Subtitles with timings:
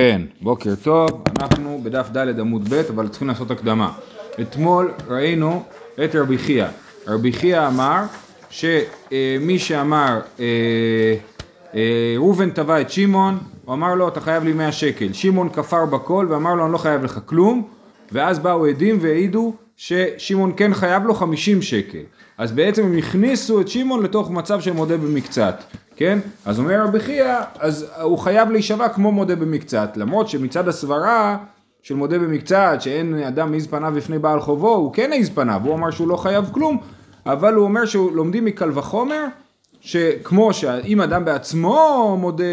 [0.00, 3.92] כן, בוקר טוב, אנחנו בדף ד' עמוד ב', אבל צריכים לעשות הקדמה.
[4.40, 5.62] אתמול ראינו
[6.04, 6.66] את רבי חייא.
[7.06, 8.02] רבי חייא אמר
[8.50, 10.44] שמי שאמר אה,
[11.74, 15.12] אה, ראובן תבע את שמעון, הוא אמר לו אתה חייב לי 100 שקל.
[15.12, 17.68] שמעון כפר בכל ואמר לו אני לא חייב לך כלום,
[18.12, 22.02] ואז באו עדים והעידו ששמעון כן חייב לו 50 שקל.
[22.38, 25.62] אז בעצם הם הכניסו את שמעון לתוך מצב של מודה במקצת.
[25.96, 26.18] כן?
[26.44, 31.36] אז אומר רבי חייא, אז הוא חייב להישבע כמו מודה במקצת, למרות שמצד הסברה
[31.82, 35.74] של מודה במקצת, שאין אדם מעיז פניו בפני בעל חובו, הוא כן העיז פניו, הוא
[35.74, 36.78] אמר שהוא לא חייב כלום,
[37.26, 39.24] אבל הוא אומר שלומדים מקל וחומר,
[39.80, 42.44] שכמו שאם אדם בעצמו מודה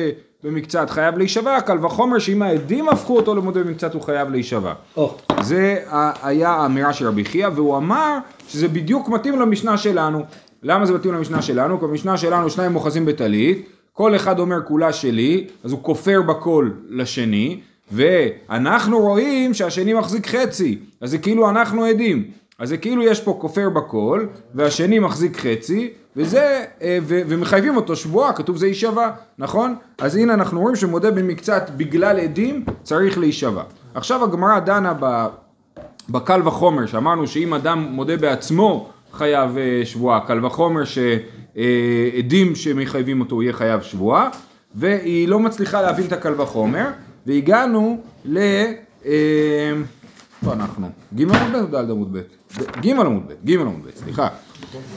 [0.43, 4.73] במקצת חייב להישבע, קל וחומר שאם העדים הפכו אותו למודה במקצת הוא חייב להישבע.
[4.97, 5.01] Oh.
[5.41, 5.79] זה
[6.23, 10.23] היה האמירה של רבי חייא, והוא אמר שזה בדיוק מתאים למשנה שלנו.
[10.63, 11.79] למה זה מתאים למשנה שלנו?
[11.79, 16.69] כי במשנה שלנו שניים אוחזים בטלית, כל אחד אומר כולה שלי, אז הוא כופר בכל
[16.89, 17.59] לשני,
[17.91, 22.23] ואנחנו רואים שהשני מחזיק חצי, אז זה כאילו אנחנו עדים.
[22.59, 27.95] אז זה כאילו יש פה כופר בכל, והשני מחזיק חצי, וזה, אה, ו, ומחייבים אותו
[27.95, 29.75] שבועה, כתוב זה יישבע, נכון?
[29.97, 33.63] אז הנה אנחנו רואים שמודה במקצת בגלל עדים, צריך להישבע.
[33.95, 34.93] עכשיו הגמרא דנה
[36.09, 43.41] בקל וחומר, שאמרנו שאם אדם מודה בעצמו, חייב אה, שבועה, קל וחומר שעדים שמחייבים אותו
[43.41, 44.29] יהיה חייב שבועה,
[44.75, 46.87] והיא לא מצליחה להבין את הקל וחומר,
[47.25, 48.37] והגענו ל...
[49.05, 49.71] אה,
[50.41, 50.89] איפה אנחנו?
[51.15, 52.21] ג' עמוד ב' או ד' עמוד ב'?
[52.81, 54.27] ג' עמוד ב', ג' עמוד ב', סליחה.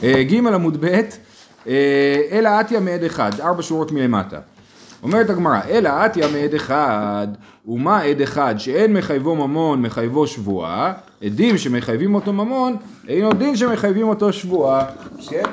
[0.03, 0.99] אה, ג' עמוד ב',
[2.31, 4.39] אלא עטיה מעד אחד, ארבע שורות מלמטה.
[5.03, 7.27] אומרת הגמרא, אלא עטיה מעד אחד,
[7.67, 12.75] ומה עד אחד שאין מחייבו ממון מחייבו שבועה, עדים שמחייבים אותו ממון,
[13.07, 14.85] אינו דין שמחייבים אותו שבועה.
[15.29, 15.43] כן?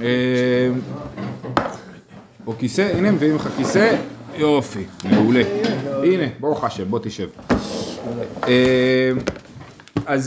[0.00, 0.68] אה,
[2.46, 3.96] או כיסא, הנה מביאים לך כיסא,
[4.36, 5.42] יופי, מעולה.
[6.02, 7.28] הנה, ברוך השם, בוא תשב.
[8.48, 9.10] אה,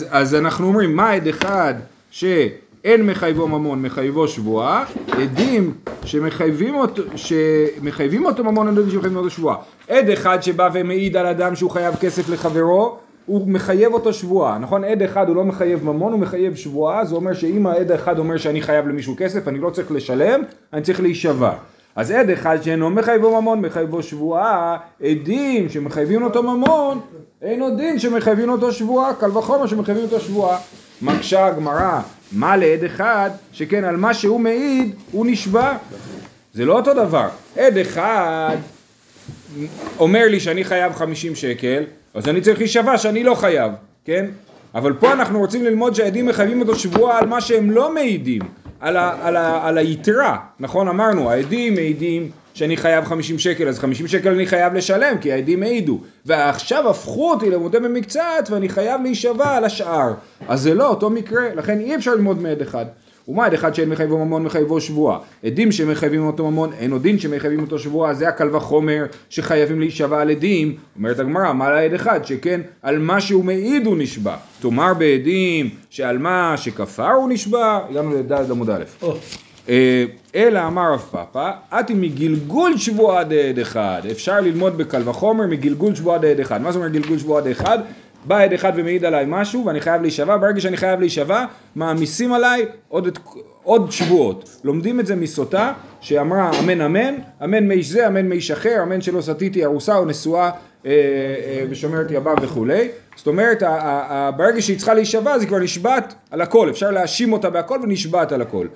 [0.09, 1.73] אז אנחנו אומרים, מה עד אחד
[2.11, 2.23] ש...
[2.83, 5.73] אין מחייבו ממון, מחייבו שבועה, עדים
[6.05, 9.55] שמחייבים אותו, שמחייבים אותו ממון, עדים שמחייבים אותו שבועה.
[9.87, 14.83] עד אחד שבא ומעיד על אדם שהוא חייב כסף לחברו, הוא מחייב אותו שבועה, נכון?
[14.83, 18.38] עד אחד הוא לא מחייב ממון, הוא מחייב שבועה, זה אומר שאם העד אחד אומר
[18.38, 20.42] שאני חייב למישהו כסף, אני לא צריך לשלם,
[20.73, 21.52] אני צריך להישבע.
[21.95, 26.99] אז עד אחד שאינו מחייבו ממון, מחייבו שבועה, עדים שמחייבים אותו ממון,
[27.42, 30.58] אין עוד דין שמחייבים אותו שבועה, קל וחומר שמחייבים אותו שבועה.
[31.02, 31.99] מקשה הגמרא,
[32.32, 35.73] מה לעד אחד, שכן על מה שהוא מעיד, הוא נשבע.
[36.54, 37.27] זה לא אותו דבר.
[37.58, 38.58] עד אחד
[39.99, 41.83] אומר לי שאני חייב 50 שקל,
[42.14, 43.71] אז אני צריך להישבע שאני לא חייב,
[44.05, 44.26] כן?
[44.76, 48.42] אבל פה אנחנו רוצים ללמוד שהעדים מחייבים אותו שבועה על מה שהם לא מעידים,
[48.80, 50.87] על, ה, על, ה, על היתרה, נכון?
[50.87, 55.64] אמרנו, העדים מעידים שאני חייב 50 שקל, אז 50 שקל אני חייב לשלם, כי העדים
[55.64, 55.99] העידו.
[56.26, 60.14] ועכשיו הפכו אותי למודה במקצת, ואני חייב להישבע על השאר.
[60.48, 62.86] אז זה לא אותו מקרה, לכן אי אפשר ללמוד מעד אחד.
[63.27, 65.20] ומה עד אחד שאין מחייבו ממון מחייבו שבועה.
[65.45, 70.21] עדים שמחייבים אותו ממון, אין עוד דין שמחייבים אותו שבועה, זה הקל וחומר שחייבים להישבע
[70.21, 70.76] על עדים.
[70.98, 72.26] אומרת הגמרא, מה לעד אחד?
[72.26, 74.36] שכן על מה שהוא מעיד הוא נשבע.
[74.61, 78.83] תאמר בעדים שעל מה שכפר הוא נשבע, הגענו לד' עמוד א'.
[79.70, 80.05] אה,
[80.36, 84.02] אלא אמר רב פאפא, אתי מגלגול שבועה דעד אחד.
[84.11, 86.61] אפשר ללמוד בקל וחומר מגלגול שבועה דעד אחד.
[86.61, 87.80] מה זאת אומרת גלגול שבועה דעד אחד?
[88.26, 91.45] בא עד אחד ומעיד עליי משהו ואני חייב להישבע, ברגע שאני חייב להישבע,
[91.76, 93.20] מעמיסים עליי עוד, את,
[93.64, 94.60] עוד שבועות.
[94.64, 97.14] לומדים את זה מסוטה שאמרה אמן אמן,
[97.44, 100.50] אמן מי איש זה, אמן מי איש אחר, אמן שלא סטיתי ארוסה או נשואה
[100.86, 102.88] אה, אה, ושומרת יבב וכולי.
[103.16, 106.70] זאת אומרת, ה, ה, ה, ברגע שהיא צריכה להישבע אז היא כבר נשבעת על הכל,
[106.70, 108.67] אפשר להאשים אותה בהכל ונשבעת על הכל.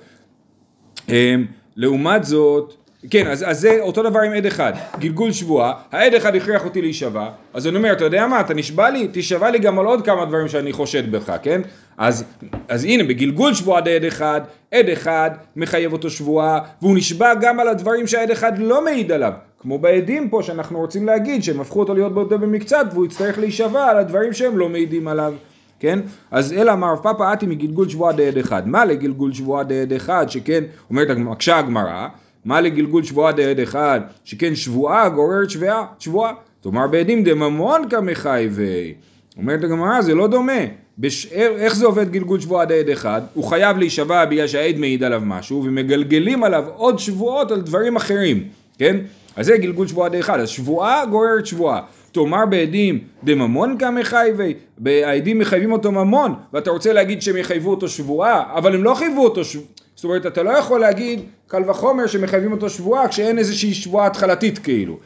[1.10, 1.34] אה,
[1.76, 2.74] לעומת זאת,
[3.10, 6.82] כן, אז, אז זה אותו דבר עם עד אחד, גלגול שבועה, העד אחד הכריח אותי
[6.82, 10.04] להישבע, אז אני אומר, אתה יודע מה, אתה נשבע לי, תישבע לי גם על עוד
[10.04, 11.60] כמה דברים שאני חושד בך, כן?
[11.98, 12.24] אז,
[12.68, 14.40] אז הנה, בגלגול שבועה עד אחד,
[14.72, 19.32] עד אחד מחייב אותו שבועה, והוא נשבע גם על הדברים שהעד אחד לא מעיד עליו,
[19.58, 23.84] כמו בעדים פה שאנחנו רוצים להגיד, שהם הפכו אותו להיות באותו במקצת, והוא יצטרך להישבע
[23.84, 25.34] על הדברים שהם לא מעידים עליו.
[25.80, 25.98] כן?
[26.30, 28.68] אז אלא אמר רב פאפא אתי מגלגול שבועה דעד אחד.
[28.68, 32.08] מה לגלגול שבועה דעד אחד, שכן, אומרת, מקשה הגמרא,
[32.44, 36.32] מה לגלגול שבועה דעד אחד, שכן שבועה גוררת שבועה, שבועה.
[36.60, 38.94] תאמר בעדים דממון כמחייבי.
[39.36, 40.62] אומרת הגמרא, זה לא דומה.
[40.98, 41.26] בש...
[41.32, 43.22] איך זה עובד גלגול שבועה דעד אחד?
[43.34, 48.44] הוא חייב להישבע בגלל שהעד מעיד עליו משהו, ומגלגלים עליו עוד שבועות על דברים אחרים,
[48.78, 48.96] כן?
[49.36, 50.40] אז זה גלגול שבועה דעד אחד.
[50.40, 51.80] אז שבועה גוררת שבועה.
[52.12, 54.54] תאמר בעדים דממון כמחייבי,
[54.86, 59.24] העדים מחייבים אותו ממון, ואתה רוצה להגיד שהם יחייבו אותו שבועה, אבל הם לא חייבו
[59.24, 59.66] אותו שבועה.
[60.02, 64.58] זאת אומרת, אתה לא יכול להגיד קל וחומר שמחייבים אותו שבועה כשאין איזושהי שבועה התחלתית
[64.58, 64.98] כאילו.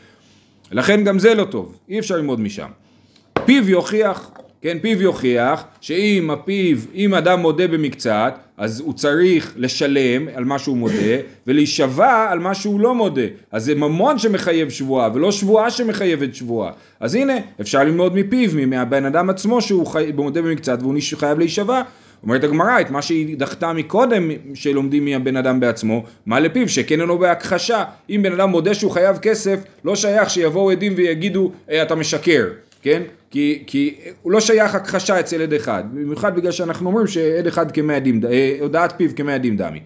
[0.73, 2.69] לכן גם זה לא טוב, אי אפשר ללמוד משם.
[3.45, 4.31] פיו יוכיח,
[4.63, 10.59] כן, פיו יוכיח שאם הפיו, אם אדם מודה במקצת, אז הוא צריך לשלם על מה
[10.59, 11.17] שהוא מודה,
[11.47, 13.27] ולהישבע על מה שהוא לא מודה.
[13.53, 16.73] אז זה ממון שמחייב שבועה, ולא שבועה שמחייבת שבועה.
[17.01, 21.83] אז הנה, אפשר ללמוד מפיו, מהבן אדם עצמו שהוא חי, מודה במקצת והוא חייב להישבע.
[22.27, 27.19] אומרת הגמרא, את מה שהיא דחתה מקודם, שלומדים מהבן אדם בעצמו, מה לפיו, שכן אינו
[27.19, 27.85] בהכחשה.
[28.11, 32.47] אם בן אדם מודה שהוא חייב כסף, לא שייך שיבואו עדים ויגידו, אה, אתה משקר,
[32.83, 33.03] כן?
[33.31, 37.73] כי, כי הוא לא שייך הכחשה אצל עד אחד, במיוחד בגלל שאנחנו אומרים שעד אחד
[37.73, 39.81] כמאה דין, אה, הודעת פיו כמאה דין דמי.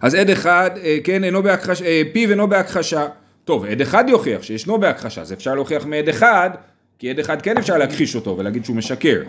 [0.00, 3.06] אז עד אחד, אה, כן, אינו בהכחשה, פיו אינו בהכחשה.
[3.44, 6.50] טוב, עד אחד יוכיח שישנו בהכחשה, אז אפשר להוכיח מעד אחד,
[6.98, 9.22] כי עד אחד כן אפשר להכחיש אותו ולהגיד שהוא משקר.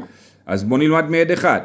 [0.52, 1.60] אז בוא נלמד מעד אחד.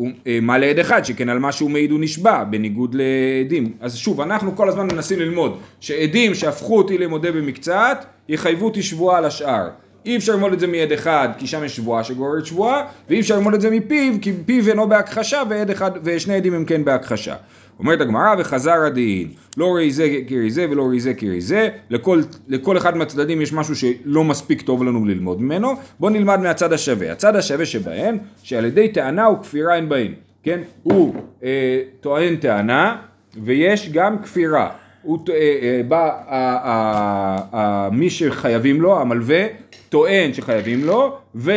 [0.00, 3.72] אה, מה לעד אחד, שכן על מה שהוא מעיד הוא נשבע, בניגוד לעדים.
[3.80, 9.18] אז שוב, אנחנו כל הזמן מנסים ללמוד שעדים שהפכו אותי למודה במקצת, יחייבו אותי שבועה
[9.18, 9.68] על השאר.
[10.06, 13.36] אי אפשר ללמוד את זה מעד אחד, כי שם יש שבועה שגוררת שבועה, ואי אפשר
[13.36, 17.34] ללמוד את זה מפיו, כי פיו אינו בהכחשה, ועד אחד, ושני עדים הם כן בהכחשה.
[17.78, 22.22] אומרת הגמרא, וחזר הדין, לא ראי זה כראי זה ולא ראי זה כראי זה, לכל,
[22.48, 27.12] לכל אחד מהצדדים יש משהו שלא מספיק טוב לנו ללמוד ממנו, בואו נלמד מהצד השווה.
[27.12, 30.60] הצד השווה שבהם, שעל ידי טענה וכפירה אין בהן, כן?
[30.82, 32.96] הוא אה, טוען טענה,
[33.42, 34.70] ויש גם כפירה.
[35.02, 39.46] הוא, אה, אה, בא, אה, אה, אה, מי שחייבים לו, המלווה,
[39.88, 41.52] טוען שחייבים לו, ו...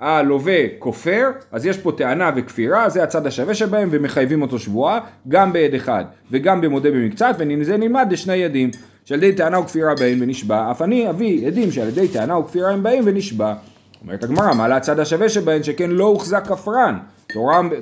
[0.00, 5.52] הלווה כופר, אז יש פה טענה וכפירה, זה הצד השווה שבהם, ומחייבים אותו שבועה, גם
[5.52, 8.70] בעד אחד וגם במודה במקצת, וזה נלמד לשני ידים,
[9.04, 12.82] שעל ידי טענה וכפירה באים ונשבע, אף אני אביא עדים שעל ידי טענה וכפירה הם
[12.82, 13.54] באים ונשבע.
[14.02, 16.98] אומרת הגמרא, מה לצד השווה שבהן שכן לא הוחזק כפרן,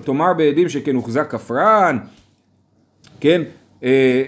[0.05, 1.99] תאמר בעדים שכן הוחזק כפרן,
[3.21, 3.43] כן,
[3.85, 4.23] אה,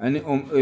[0.00, 0.08] אה,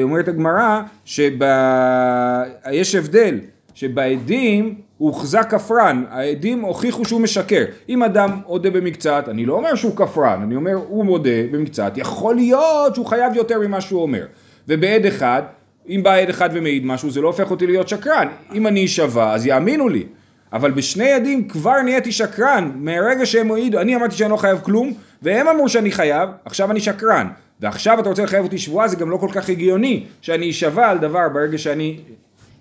[0.03, 3.41] אומרת הגמרא שיש הבדל
[3.75, 7.65] שבעדים הוחזק כפרן, העדים הוכיחו שהוא משקר.
[7.89, 12.35] אם אדם מודה במקצת, אני לא אומר שהוא כפרן, אני אומר הוא מודה במקצת, יכול
[12.35, 14.27] להיות שהוא חייב יותר ממה שהוא אומר.
[14.69, 15.43] ובעד אחד,
[15.89, 18.29] אם בא עד אחד ומעיד משהו, זה לא הופך אותי להיות שקרן.
[18.55, 20.07] אם אני אשבע, אז יאמינו לי.
[20.53, 24.93] אבל בשני עדים כבר נהייתי שקרן, מהרגע שהם העידו, אני אמרתי שאני לא חייב כלום,
[25.23, 27.29] והם אמרו שאני חייב, עכשיו אני שקרן.
[27.61, 30.99] ועכשיו אתה רוצה לחייב אותי שבועה, זה גם לא כל כך הגיוני שאני אשבע על
[30.99, 31.99] דבר ברגע שאני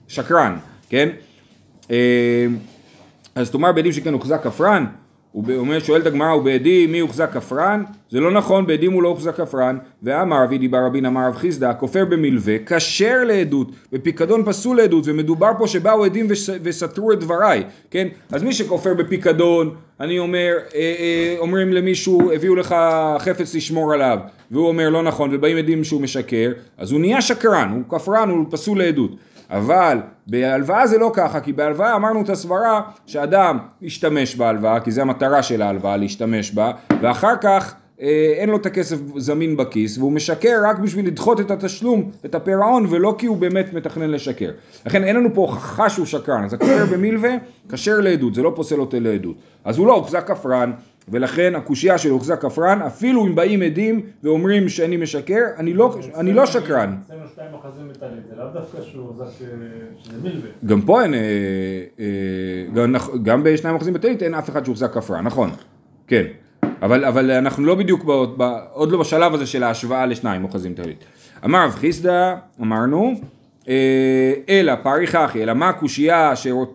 [0.07, 0.57] שקרן,
[0.89, 1.09] כן?
[1.91, 2.45] אה,
[3.35, 4.85] אז תאמר בעדים שכן הוחזק כפרן,
[5.35, 7.83] הוא שואלת הגמרא, ובעדים מי הוחזק כפרן?
[8.09, 9.77] זה לא נכון, בעדים הוא לא הוחזק כפרן.
[10.03, 15.51] ואמר רבי דיבר רבין אמר רב חיסדא, כופר במלווה, כשר לעדות, ופיקדון פסול לעדות, ומדובר
[15.57, 16.27] פה שבאו עדים
[16.63, 18.07] וסתרו את דבריי, כן?
[18.31, 22.75] אז מי שכופר בפיקדון, אני אומר, אה, אה, אומרים למישהו, הביאו לך
[23.19, 24.19] חפץ לשמור עליו,
[24.51, 28.45] והוא אומר לא נכון, ובאים עדים שהוא משקר, אז הוא נהיה שקרן, הוא כפרן, הוא
[28.49, 29.11] פסול לעדות.
[29.49, 29.97] אבל
[30.27, 35.43] בהלוואה זה לא ככה, כי בהלוואה אמרנו את הסברה שאדם ישתמש בהלוואה, כי זה המטרה
[35.43, 36.71] של ההלוואה להשתמש בה,
[37.01, 41.51] ואחר כך אה, אין לו את הכסף זמין בכיס, והוא משקר רק בשביל לדחות את
[41.51, 44.51] התשלום, את הפירעון, ולא כי הוא באמת מתכנן לשקר.
[44.85, 47.31] לכן אין לנו פה הוכחה שהוא שקרן, אז הכופר במילווה
[47.69, 49.35] כשר לעדות, זה לא פוסל אותו לעדות.
[49.63, 50.71] אז הוא לא הוחזק כפרן,
[51.09, 56.33] ולכן הקושייה של הוחזק כפרן, אפילו אם באים עדים ואומרים שאני משקר, אני לא, אני
[56.33, 56.95] לא שקרן.
[60.65, 61.19] גם פה אין, אה,
[61.99, 62.85] אה,
[63.23, 65.49] גם בשניים אוחזים בטלית אין אף אחד שהוחזק כפרן, נכון,
[66.07, 66.23] כן.
[66.81, 70.73] אבל, אבל אנחנו לא בדיוק, ב, ב, עוד לא בשלב הזה של ההשוואה לשניים אוחזים
[70.73, 71.05] טלית.
[71.45, 73.13] אמר רב חיסדא, אמרנו,
[73.67, 76.33] אה, אלא פריך אחי, אלא מה הקושייה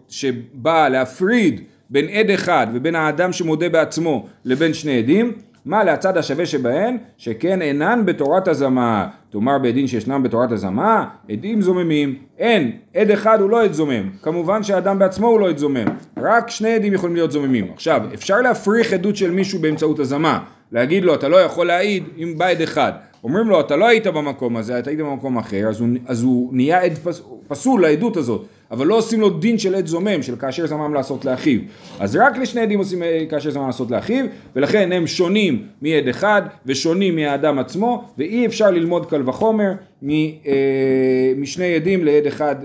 [0.09, 5.33] שבאה להפריד בין עד אחד ובין האדם שמודה בעצמו לבין שני עדים,
[5.65, 6.97] מה להצד השווה שבהן?
[7.17, 9.09] שכן אינן בתורת הזמה.
[9.31, 12.15] תאמר בעדין שישנם בתורת הזמה, עדים זוממים.
[12.39, 14.11] אין, עד אחד הוא לא עד זומם.
[14.23, 15.85] כמובן שהאדם בעצמו הוא לא עד זומם.
[16.17, 17.71] רק שני עדים יכולים להיות זוממים.
[17.73, 20.39] עכשיו, אפשר להפריך עדות של מישהו באמצעות הזמה.
[20.73, 22.93] להגיד לו, אתה לא יכול להעיד אם בא עד אחד.
[23.25, 26.51] אומרים לו, אתה לא היית במקום הזה, אתה היית במקום אחר, אז הוא, אז הוא
[26.53, 28.47] נהיה עד פס, פסול לעדות הזאת.
[28.71, 31.61] אבל לא עושים לו דין של עד זומם, של כאשר זמם לעשות לאחיו.
[32.01, 34.25] אז רק לשני עדים עושים אה, כאשר זמם לעשות לאחיו,
[34.57, 39.73] ולכן הם שונים מעד אחד ושונים מהאדם עצמו, ואי אפשר ללמוד קל וחומר
[40.09, 42.57] אה, משני עדים לעד אחד,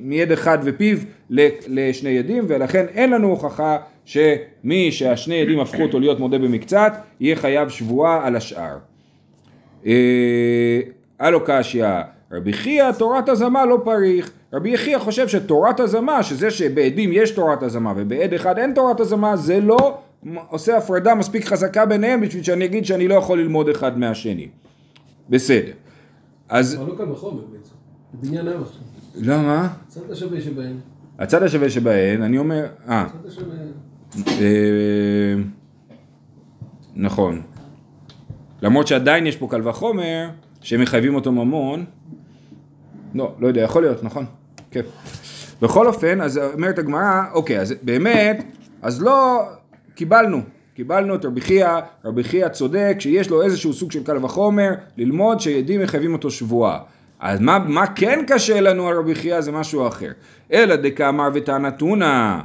[0.00, 0.98] מעד אחד ופיו
[1.68, 7.36] לשני עדים, ולכן אין לנו הוכחה שמי שהשני עדים הפכו אותו להיות מודה במקצת, יהיה
[7.36, 8.76] חייב שבועה על השאר.
[9.86, 10.80] אה,
[11.46, 11.86] קשיא,
[12.32, 17.62] רבי חייא תורת הזמה לא פריך רבי יחיא חושב שתורת הזמה, שזה שבעדים יש תורת
[17.62, 19.98] הזמה ובעד אחד אין תורת הזמה, זה לא
[20.48, 24.48] עושה הפרדה מספיק חזקה ביניהם בשביל שאני אגיד שאני לא יכול ללמוד אחד מהשני.
[25.30, 25.72] בסדר.
[26.48, 26.76] אז...
[26.76, 27.74] אבל לא קל בחומר בעצם,
[28.14, 28.80] בבניין היום עכשיו.
[29.14, 29.68] למה?
[29.88, 30.76] הצד השווה שבהן.
[31.18, 33.54] הצד השווה שבהן, אני אומר, אה, הצד השווה...
[34.28, 35.34] אה,
[36.96, 37.42] נכון.
[38.62, 40.28] למרות שעדיין יש פה קל וחומר,
[40.60, 41.84] שמחייבים אותו ממון.
[43.14, 44.26] לא, לא יודע, יכול להיות, נכון.
[44.74, 44.80] כן.
[45.62, 48.44] בכל אופן, אז אומרת הגמרא, אוקיי, אז באמת,
[48.82, 49.42] אז לא,
[49.94, 50.40] קיבלנו.
[50.74, 51.68] קיבלנו את רבי חייא,
[52.04, 56.78] רבי חייא צודק שיש לו איזשהו סוג של קל וחומר, ללמוד שעדים מחייבים אותו שבועה.
[57.20, 60.10] אז מה, מה כן קשה לנו על רבי חייא זה משהו אחר.
[60.52, 62.40] אלא דקאמר וטענתונה.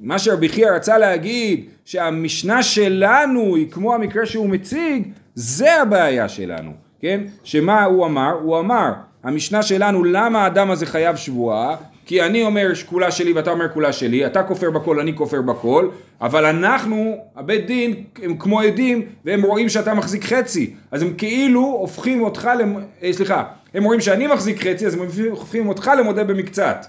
[0.00, 6.72] מה שרבי חייא רצה להגיד, שהמשנה שלנו היא כמו המקרה שהוא מציג, זה הבעיה שלנו,
[7.00, 7.20] כן?
[7.44, 8.32] שמה הוא אמר?
[8.42, 8.92] הוא אמר,
[9.24, 11.76] המשנה שלנו, למה האדם הזה חייב שבועה?
[12.06, 15.88] כי אני אומר כולה שלי ואתה אומר כולה שלי, אתה כופר בכל, אני כופר בכל,
[16.20, 21.60] אבל אנחנו, הבית דין, הם כמו עדים, והם רואים שאתה מחזיק חצי, אז הם כאילו
[21.60, 22.76] הופכים אותך, למ...
[23.02, 26.86] אה, סליחה, הם רואים שאני מחזיק חצי, אז הם הופכים אותך למודה במקצת,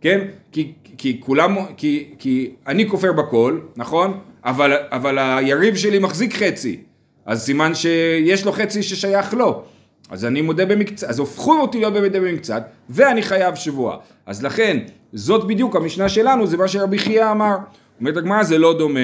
[0.00, 0.20] כן?
[0.52, 4.18] כי, כי כולם, כי, כי אני כופר בכל, נכון?
[4.44, 6.80] אבל, אבל היריב שלי מחזיק חצי,
[7.26, 9.62] אז סימן שיש לו חצי ששייך לו.
[10.10, 13.96] אז אני מודה במקצת, אז הופכו אותי להיות מודה במקצת, ואני חייב שבועה.
[14.26, 14.78] אז לכן,
[15.12, 17.56] זאת בדיוק המשנה שלנו, זה מה שרבי חייא אמר.
[18.00, 19.00] אומרת הגמרא, זה לא דומה.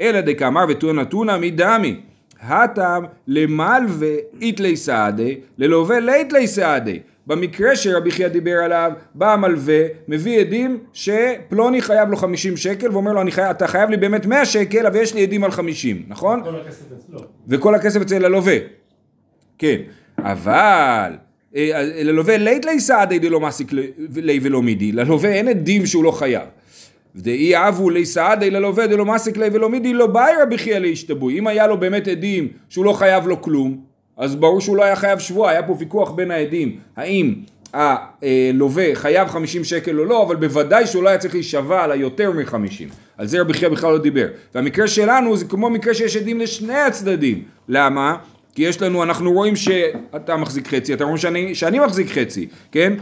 [0.00, 2.00] אלא דקאמר ותונה תונה מדמי.
[2.40, 7.00] הטעם למלווה איתלי סעדי, ללווה ליתלי סעדי.
[7.26, 13.12] במקרה שרבי חייא דיבר עליו, בא המלווה, מביא עדים שפלוני חייב לו 50 שקל, ואומר
[13.12, 13.50] לו, חי...
[13.50, 16.42] אתה חייב לי באמת 100 שקל, אבל יש לי עדים על 50, נכון?
[16.44, 17.20] כל הכסף אצלו.
[17.48, 18.56] וכל הכסף אצל הלווה.
[19.58, 19.76] כן.
[20.18, 21.12] אבל
[21.56, 23.72] אה, ללווה לית לי סעדי דלא מעסיק
[24.12, 26.48] לי ולא מידי, ללווה אין עדים שהוא לא חייב.
[27.16, 31.38] דאי אבו לי סעדי ללווה דלא מעסיק לי ולא מידי לא באי רבי חייא להשתבוי.
[31.38, 33.84] אם היה לו באמת עדים שהוא לא חייב לו כלום,
[34.16, 37.34] אז ברור שהוא לא היה חייב שבוע, היה פה ויכוח בין העדים, האם
[37.72, 42.30] הלווה חייב 50 שקל או לא, אבל בוודאי שהוא לא היה צריך להישבע על היותר
[42.30, 42.92] מ-50.
[43.18, 44.26] על זה רבי חייא בכלל לא דיבר.
[44.54, 47.42] והמקרה שלנו זה כמו מקרה שיש עדים לשני הצדדים.
[47.68, 48.16] למה?
[48.54, 52.92] כי יש לנו, אנחנו רואים שאתה מחזיק חצי, אתה רואים שאני, שאני מחזיק חצי, כן?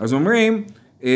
[0.00, 0.64] אז אומרים,
[1.04, 1.10] אה,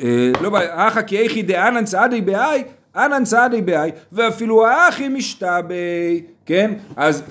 [0.00, 2.62] אה, לא, אחא כי איכי דאנן צעדי באי,
[2.96, 6.72] אנן צעדי באי, ואפילו האחי משתבי, כן?
[6.96, 7.22] אז,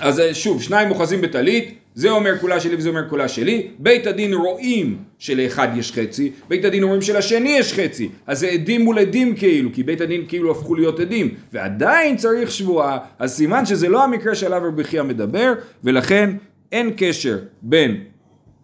[0.00, 4.34] אז שוב, שניים אוחזים בטלית, זה אומר כולה שלי וזה אומר כולה שלי, בית הדין
[4.34, 9.36] רואים שלאחד יש חצי, בית הדין רואים שלשני יש חצי, אז זה עדים מול עדים
[9.36, 14.04] כאילו, כי בית הדין כאילו הפכו להיות עדים, ועדיין צריך שבועה, אז סימן שזה לא
[14.04, 15.52] המקרה שעליו רבי חייא מדבר,
[15.84, 16.30] ולכן
[16.72, 18.00] אין קשר בין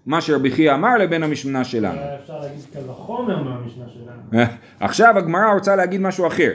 [0.06, 1.98] מה שרבי חייא אמר לבין המשנה שלנו.
[2.22, 4.44] אפשר להגיד קל וחומר מהמשנה שלנו.
[4.80, 6.50] עכשיו הגמרא רוצה להגיד משהו אחר.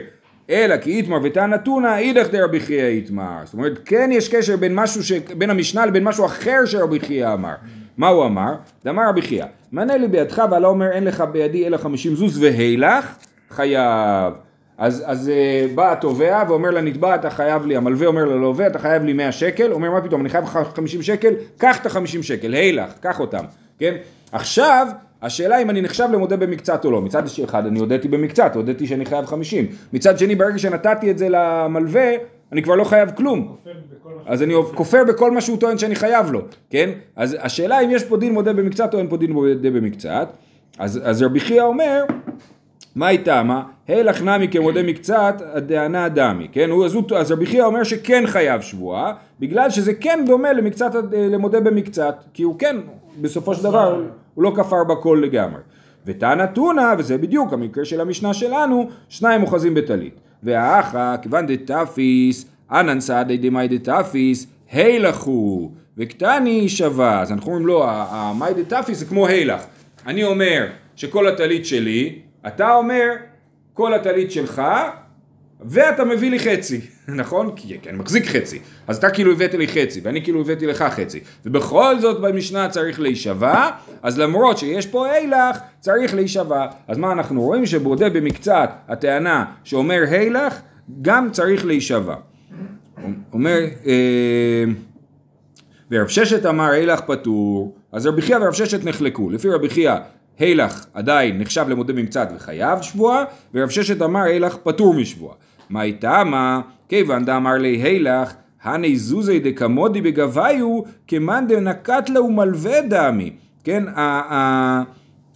[0.50, 3.38] אלא כי איתמר ותנא תונא אידך דרבי חייא איתמר.
[3.44, 5.12] זאת אומרת, כן יש קשר בין משהו ש...
[5.12, 7.54] בין המשנה לבין משהו אחר שרבי חייא אמר.
[7.96, 8.54] מה הוא אמר?
[8.84, 13.16] דאמר רבי חייא, מנה לי בידך ועלה אומר אין לך בידי אלא חמישים זוז והילך
[13.50, 14.32] חייב.
[14.78, 19.04] אז, אז uh, בא התובע ואומר לנתבע אתה חייב לי, המלווה אומר ללווה אתה חייב
[19.04, 22.54] לי 100 שקל, אומר מה פתאום אני חייב לך 50 שקל, קח את ה-50 שקל,
[22.54, 23.44] הילך, קח אותם,
[23.78, 23.94] כן?
[24.32, 24.86] עכשיו
[25.22, 27.00] השאלה אם אני נחשב למודה במקצת או לא.
[27.00, 29.66] מצד אחד אני הודיתי במקצת, הודיתי שאני חייב 50.
[29.92, 32.10] מצד שני ברגע שנתתי את זה למלווה,
[32.52, 33.56] אני כבר לא חייב כלום.
[34.26, 36.90] אז אני כופר בכל מה שהוא טוען שאני חייב לו, כן?
[37.16, 40.28] אז השאלה אם יש פה דין מודה במקצת או אין פה דין מודה במקצת.
[40.78, 42.04] אז, אז רבי חייא אומר,
[42.96, 43.62] מה איתה מה?
[43.88, 46.70] הילך נמי כמודה מקצת, הדענה דמי, כן?
[46.70, 50.90] הוא, אז, הוא, אז רבי חייא אומר שכן חייב שבועה, בגלל שזה כן דומה למקצת,
[51.12, 52.76] למודה במקצת, כי הוא כן,
[53.20, 54.02] בסופו של דבר,
[54.34, 55.60] הוא לא כפר בכל לגמרי.
[56.06, 60.20] וטענה טונה, וזה בדיוק המקרה של המשנה שלנו, שניים אוחזים בטלית.
[60.42, 67.20] והאחא, כיוון דתפיס, אנן סעדי דמאי דתפיס, הילכו, וקטני שווה.
[67.20, 69.60] אז אנחנו אומרים לא, המאי דתפיס זה כמו הילך.
[70.06, 73.14] אני אומר שכל הטלית שלי, אתה אומר
[73.74, 74.62] כל הטלית שלך,
[75.60, 77.50] ואתה מביא לי חצי, נכון?
[77.56, 78.58] כי, אני מחזיק חצי.
[78.86, 81.20] אז אתה כאילו הבאת לי חצי, ואני כאילו הבאתי לך חצי.
[81.44, 83.70] ובכל זאת במשנה צריך להישבע,
[84.02, 86.66] אז למרות שיש פה הילך, צריך להישבע.
[86.88, 87.66] אז מה אנחנו רואים?
[87.66, 90.60] שבודה במקצת הטענה שאומר הילך,
[91.02, 92.14] גם צריך להישבע.
[93.32, 94.64] אומר, אה,
[95.90, 99.30] ורב ששת אמר הילך פטור, אז רבי חייא ורב ששת נחלקו.
[99.30, 99.94] לפי רבי חייא
[100.38, 103.24] הילך עדיין נחשב למודה במקצת וחייב שבועה,
[103.54, 105.34] ורב ששת אמר הילך פטור משבועה.
[105.70, 106.60] מה איתה מה?
[106.88, 113.30] כיוון דאמר לי הילך, הני זוזי דקמודי בגביו, כמאן דנקת לה ומלווה דמי.
[113.64, 113.82] כן,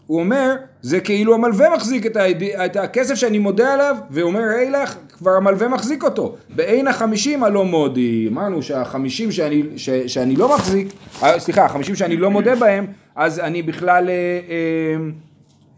[0.06, 2.42] הוא אומר, זה כאילו המלווה מחזיק את, היד...
[2.42, 6.36] את הכסף שאני מודה עליו, ואומר הילך, כבר המלווה מחזיק אותו.
[6.54, 10.88] בעין החמישים הלא מודי, אמרנו שהחמישים שאני, ש, שאני לא מחזיק,
[11.22, 12.86] אה, סליחה, החמישים שאני לא מודה בהם,
[13.16, 14.96] אז אני בכלל אה, אה,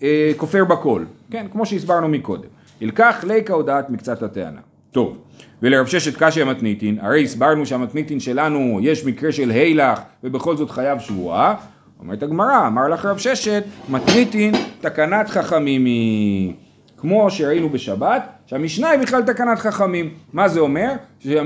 [0.02, 2.48] אה, כופר בכל, כן, כמו שהסברנו מקודם.
[2.80, 4.60] ילקח ליקה הודעת מקצת הטענה.
[4.90, 5.18] טוב,
[5.62, 10.98] ולרב ששת קשיא מתניתין, הרי הסברנו שהמתניתין שלנו יש מקרה של הילך ובכל זאת חייב
[10.98, 11.54] שבועה,
[12.00, 16.52] אומרת הגמרא, אמר לך רב ששת, מתניתין תקנת חכמים היא.
[17.02, 20.10] כמו שראינו בשבת, שהמשנה היא בכלל תקנת חכמים.
[20.32, 20.92] מה זה אומר?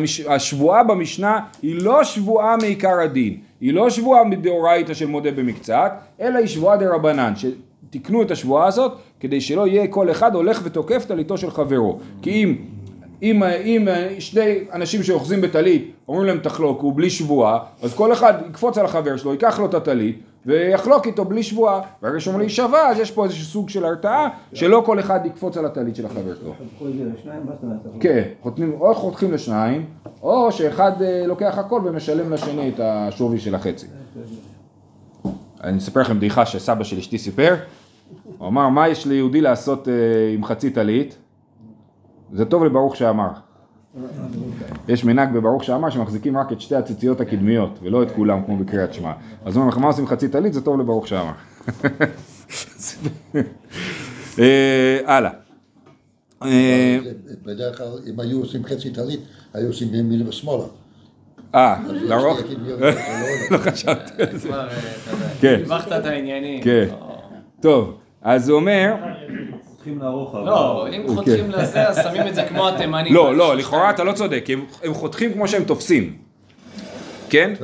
[0.04, 6.38] שהשבועה במשנה היא לא שבועה מעיקר הדין, היא לא שבועה מדאורייתא של מודה במקצת, אלא
[6.38, 11.04] היא שבועה דה רבנן, שתיקנו את השבועה הזאת כדי שלא יהיה כל אחד הולך ותוקף
[11.04, 11.98] טליתו של חברו.
[12.22, 12.56] כי אם
[13.22, 18.78] אם, אם שני אנשים שאוחזים בטלית אומרים להם תחלוקו בלי שבועה אז כל אחד יקפוץ
[18.78, 22.98] על החבר שלו, ייקח לו את הטלית ויחלוק איתו בלי שבועה ברגע שאומרים להישבע אז
[22.98, 26.52] יש פה איזשהו סוג של הרתעה שלא כל אחד יקפוץ על הטלית של החבר שלו.
[28.00, 28.22] כן,
[28.80, 29.86] או חותכים לשניים
[30.22, 33.86] או שאחד אה, לוקח הכל ומשלם לשני את השווי של החצי.
[35.64, 37.54] אני אספר לכם בדיחה שסבא של אשתי סיפר.
[38.38, 39.94] הוא אמר מה יש ליהודי לעשות אה,
[40.34, 41.18] עם חצי טלית
[42.32, 43.30] זה טוב לברוך שאמר.
[44.88, 48.94] יש מנהג בברוך שאמר שמחזיקים רק את שתי הציציות הקדמיות ולא את כולם כמו בקריאת
[48.94, 49.12] שמע.
[49.44, 51.32] אז הוא אומר לך מה עושים חצי טלית זה טוב לברוך שאמר.
[54.38, 55.30] אה, הלאה.
[56.42, 56.98] אה,
[57.44, 59.20] בדרך כלל אם היו עושים חצי טלית
[59.54, 60.64] היו עושים מימין ושמאלה.
[61.54, 62.38] אה, לרוך?
[63.50, 64.50] לא חשבתי על זה.
[65.40, 65.60] כן.
[65.64, 66.62] הבחת את העניינים.
[66.62, 66.88] כן.
[67.60, 68.94] טוב, אז הוא אומר...
[69.86, 70.38] חותכים לרוחב.
[70.38, 73.14] לא, אם חותכים לזה, אז שמים את זה כמו התימנים.
[73.14, 74.44] לא, לא, לכאורה אתה לא צודק,
[74.82, 76.16] הם, חותכים כמו שהם תופסים.
[77.30, 77.54] כן?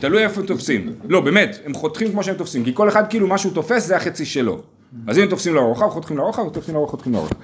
[0.00, 0.92] תלוי איפה הם תופסים.
[1.08, 3.96] לא, באמת, הם חותכים כמו שהם תופסים, כי כל אחד כאילו מה שהוא תופס זה
[3.96, 4.60] החצי שלו.
[5.06, 7.34] אז אם הם תופסים לרוחב, חותכים לרוחב, תופסים לרוחב, חותכים לרוחב.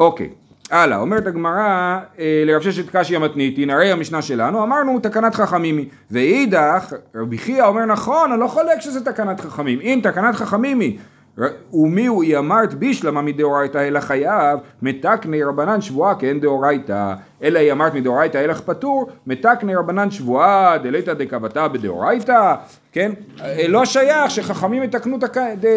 [0.00, 0.28] אוקיי.
[0.70, 5.86] הלאה, אומרת הגמרא אה, לרב ששת קשיא מתניתין, הרי המשנה שלנו, אמרנו תקנת חכמים היא,
[6.10, 10.98] ואידך, רבי חייא אומר נכון, אני לא חולק שזה תקנת חכמים, אם תקנת חכמים היא,
[11.72, 14.58] ומי הוא יאמרת בישלמה מדאורייתא אלא חייב?
[14.82, 17.14] מתקני רבנן שבועה כאין דאורייתא.
[17.42, 19.06] אלא יאמרת מדאורייתא אלך פטור?
[19.26, 22.54] מתקני רבנן שבועה דליתא דקבתא בדאורייתא.
[22.92, 23.12] כן?
[23.68, 25.18] לא שייך שחכמים יתקנו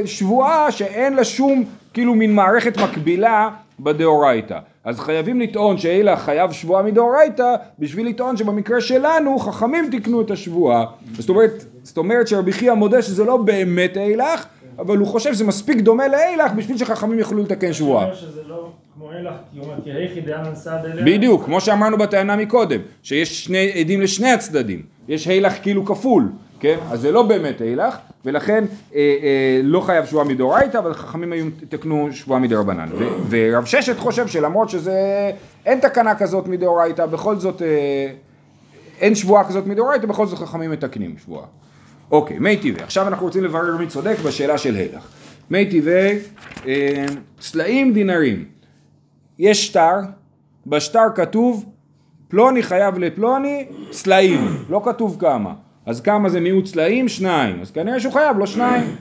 [0.06, 4.60] שבועה שאין לה שום כאילו מין מערכת מקבילה בדאורייתא.
[4.84, 10.86] אז חייבים לטעון שאלה חייב שבועה מדאורייתא בשביל לטעון שבמקרה שלנו חכמים תיקנו את השבועה.
[11.14, 14.46] זאת אומרת, זאת אומרת שרבי חייא מודה שזה לא באמת אילך
[14.80, 18.08] אבל הוא חושב שזה מספיק דומה לאילך בשביל שחכמים יוכלו לתקן שבועה.
[18.08, 18.12] לא
[21.06, 26.78] בדיוק, כמו שאמרנו בטענה מקודם, שיש שני עדים לשני הצדדים, יש הילך כאילו כפול, כן?
[26.92, 28.64] אז זה לא באמת הילך, ולכן
[28.96, 32.90] אה, אה, לא חייב שבועה מדאורייתא, אבל חכמים היו תקנו שבועה מדרבנן.
[33.30, 35.32] ורב ששת חושב שלמרות שזה,
[35.66, 37.68] אין תקנה כזאת מדאורייתא, בכל זאת, אה,
[39.02, 41.46] אין שבועה כזאת מדאורייתא, בכל זאת חכמים מתקנים שבועה.
[42.12, 42.84] אוקיי, מי טבעי.
[42.84, 45.08] עכשיו אנחנו רוצים לברר מי צודק בשאלה של הלך.
[45.50, 46.20] מי טבעי,
[46.68, 47.06] אה,
[47.42, 48.46] סלעים דינרים.
[49.40, 50.00] יש שטר,
[50.68, 51.66] בשטר כתוב
[52.28, 55.54] פלוני חייב לפלוני סלעים, לא כתוב כמה.
[55.86, 57.08] אז כמה זה מיעוט סלעים?
[57.08, 57.62] שניים.
[57.62, 58.96] אז כנראה שהוא חייב לו שניים.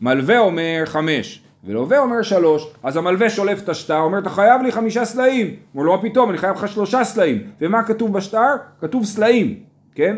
[0.00, 4.72] מלווה אומר חמש, ולווה אומר שלוש, אז המלווה שולף את השטר, אומר אתה חייב לי
[4.72, 5.54] חמישה סלעים.
[5.74, 7.42] אומר לו מה פתאום, אני חייב לך שלושה סלעים.
[7.60, 8.54] ומה כתוב בשטר?
[8.80, 9.54] כתוב סלעים,
[9.94, 10.16] כן?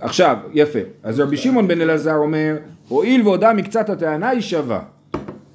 [0.00, 0.78] עכשיו, יפה.
[1.02, 2.56] אז רבי שמעון בן אלעזר אומר,
[2.88, 4.80] הואיל והודה מקצת הטענה היא שווה.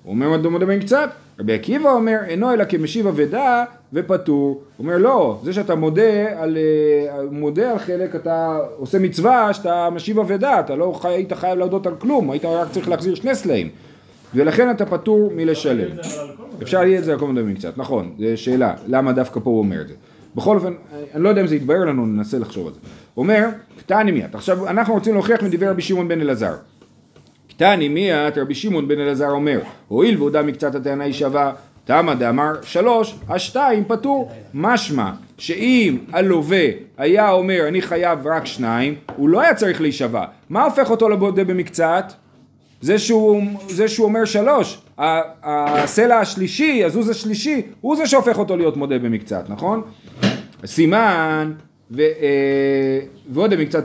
[0.04, 1.10] הוא אומר מה דומה מקצת?
[1.40, 4.62] רבי עקיבא אומר, אינו אלא כמשיב אבדה ופטור.
[4.78, 9.90] הוא אומר, לא, זה שאתה מודה על, אה, מודה על חלק, אתה עושה מצווה שאתה
[9.90, 13.36] משיב אבדה, אתה לא חי, היית חייב להודות על כלום, היית רק צריך להחזיר שני
[13.36, 13.70] סלעים.
[14.36, 15.98] ולכן אתה פטור מלשלם.
[16.62, 19.60] אפשר להגיד את זה על כל מיני מקצת, נכון, זו שאלה, למה דווקא פה הוא
[19.60, 19.94] אומר את זה.
[20.36, 20.74] בכל אופן,
[21.16, 22.80] אני לא יודע אם זה יתבהר לנו, ננסה לחשוב על זה.
[23.18, 23.48] אומר,
[23.80, 24.36] קטני מיית.
[24.36, 26.54] עכשיו, אנחנו רוצים להוכיח מדבר רבי שמעון בן אלעזר.
[27.50, 31.54] קטני מיית, רבי שמעון בן אלעזר אומר, הואיל והודה מקצת הטענה היא שווה,
[31.86, 34.32] תמה דאמר שלוש, השתיים פטור.
[34.54, 36.66] משמע שאם הלווה
[36.98, 40.26] היה אומר אני חייב רק שניים, הוא לא היה צריך להישבע.
[40.50, 42.14] מה הופך אותו לבודה במקצת?
[42.82, 48.78] זה שהוא, זה שהוא אומר שלוש, הסלע השלישי, הזוז השלישי, הוא זה שהופך אותו להיות
[48.78, 49.82] מודה במקצת, נכון?
[50.66, 51.54] סימן,
[51.92, 53.00] ו, אה,
[53.30, 53.84] ועוד מקצת,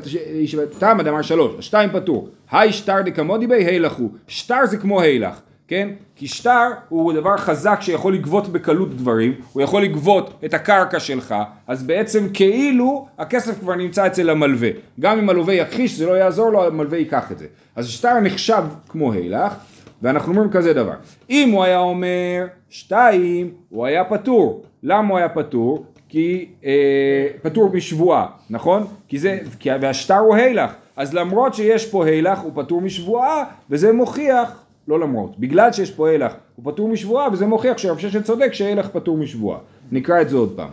[0.79, 5.88] תמה דמר שלוש, שתיים פטור, היי שטר דקמודי בי הילכו, שטר זה כמו הילך, כן?
[6.17, 11.35] כי שטר הוא דבר חזק שיכול לגבות בקלות דברים, הוא יכול לגבות את הקרקע שלך,
[11.67, 14.69] אז בעצם כאילו הכסף כבר נמצא אצל המלווה.
[15.01, 17.47] גם אם הלווה יכחיש זה לא יעזור לו, המלווה ייקח את זה.
[17.77, 19.55] אז שטר נחשב כמו הילך,
[20.03, 20.95] ואנחנו אומרים כזה דבר.
[21.31, 24.62] אם הוא היה אומר שתיים, הוא היה פטור.
[24.83, 25.87] למה הוא היה פטור?
[26.09, 28.87] כי אה, פטור משבועה, נכון?
[29.09, 30.73] כי זה, כי, והשטר הוא הילך.
[30.97, 36.09] אז למרות שיש פה הילך הוא פטור משבועה, וזה מוכיח, לא למרות, בגלל שיש פה
[36.09, 39.59] הילך הוא פטור משבועה, וזה מוכיח שרב ששת צודק שהילך פטור משבועה.
[39.92, 40.71] נקרא את זה עוד פעם.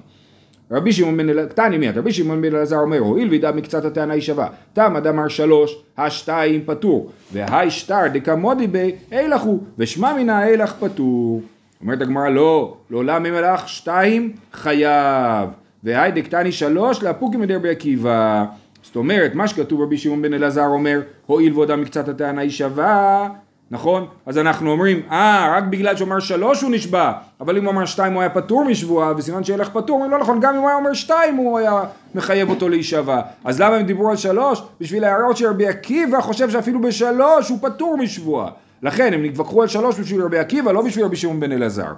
[0.72, 4.14] רבי שמעון בן אלעזר, תני מיד, רבי שמעון בן אלעזר אומר, הואיל וידע מקצת הטענה
[4.14, 10.14] היא שווה, תם אדם אמר שלוש, השתיים פטור, והי שטר דקמודי בי, הילך הוא, ושמע
[10.14, 11.42] מן ההילך פטור.
[11.82, 15.50] אומרת הגמרא, לא, לעולם אם הלך שתיים, חייב,
[15.84, 18.46] והי דקתני שלוש, לאפוקי מדי רבי עקיבא.
[18.84, 23.28] זאת אומרת, מה שכתוב רבי שמעון בן אלעזר אומר, הואיל וידע מקצת הטענה היא שווה,
[23.72, 24.08] נכון?
[24.26, 27.12] אז אנחנו אומרים, אה, רק בגלל שהוא אמר שלוש הוא נשבע,
[27.42, 30.40] אבל אם הוא אמר שתיים הוא היה פטור משבועה, וסימן שילך פטור, אומרים לא נכון,
[30.40, 31.84] גם אם הוא היה אומר שתיים הוא היה
[32.16, 33.22] מחייב אותו להישבע.
[33.44, 34.62] אז למה הם דיברו על שלוש?
[34.82, 38.50] בשביל להראות שרבי עקיבא חושב שאפילו בשלוש הוא פטור משבועה.
[38.84, 41.94] לכן הם התווכחו על שלוש בשביל רבי עקיבא, לא בשביל רבי שמעון בן אלעזר.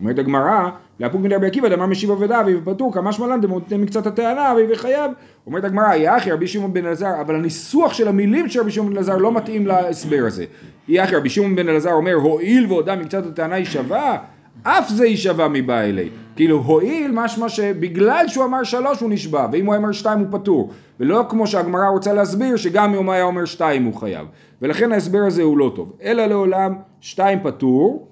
[0.00, 0.68] אומרת הגמרא,
[1.00, 4.74] להפוק מן רבי עקיבא, דמר משיב אבדה ואיב פטור, כמה שמלן דמותן מקצת הטענה ואיב
[4.74, 5.10] חייב.
[5.46, 8.96] אומרת הגמרא, יחי רבי שמעון בן אלעזר, אבל הניסוח של המילים של רבי שמעון בן
[8.96, 10.44] אלעזר לא מתאים להסבר הזה.
[10.88, 14.18] יחי רבי שמעון בן אלעזר אומר, הואיל והודה מקצת הטענה היא שווה,
[14.62, 16.08] אף זה שווה מבא אלי.
[16.36, 20.72] כאילו הואיל משמע שבגלל שהוא אמר שלוש הוא נשבע, ואם הוא אמר שתיים הוא פטור.
[21.00, 24.26] ולא כמו שהגמרא רוצה להסביר, שגם אם הוא היה אומר שתיים הוא חייב.
[24.62, 25.92] ולכן ההסבר הזה הוא לא טוב.
[26.02, 28.08] אלא לעולם שתיים פטור,